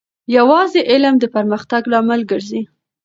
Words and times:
یوازې 0.37 0.81
علم 0.91 1.15
د 1.19 1.25
پرمختګ 1.35 1.81
لامل 1.91 2.21
ګرځي. 2.31 2.61